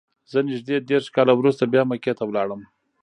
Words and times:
زه 0.31 0.37
نږدې 0.49 0.75
دېرش 0.89 1.07
کاله 1.15 1.33
وروسته 1.35 1.63
بیا 1.73 1.83
مکې 1.89 2.13
ته 2.17 2.23
لاړم. 2.35 2.61